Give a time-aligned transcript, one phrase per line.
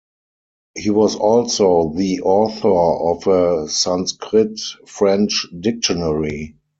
[0.75, 6.55] He was also the author of a Sanskrit-French dictionary.